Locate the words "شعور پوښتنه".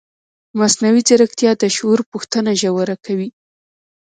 1.75-2.51